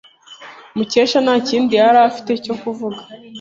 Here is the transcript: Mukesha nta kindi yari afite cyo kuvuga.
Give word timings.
Mukesha 0.75 1.17
nta 1.25 1.35
kindi 1.47 1.73
yari 1.81 1.99
afite 2.09 2.31
cyo 2.45 2.53
kuvuga. 2.61 3.01